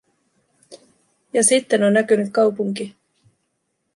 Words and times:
Ja 1.33 1.43
sitten 1.43 1.83
on 1.83 1.93
näkynyt 1.93 2.33
kaupunki. 2.33 2.95